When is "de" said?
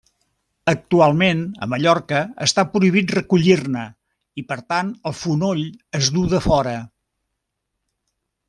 6.33-6.45